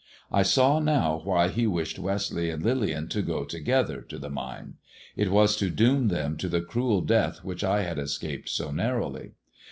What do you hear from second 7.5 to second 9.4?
I had escaped so narrowly.